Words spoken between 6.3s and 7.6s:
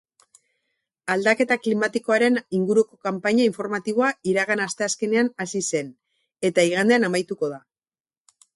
eta igandean amaituko